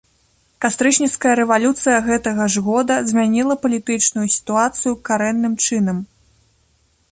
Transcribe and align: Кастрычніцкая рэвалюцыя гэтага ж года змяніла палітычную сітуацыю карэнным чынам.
Кастрычніцкая 0.63 1.33
рэвалюцыя 1.39 1.97
гэтага 2.07 2.47
ж 2.55 2.63
года 2.69 2.97
змяніла 3.13 3.55
палітычную 3.67 4.27
сітуацыю 4.39 4.93
карэнным 5.11 5.53
чынам. 5.69 5.97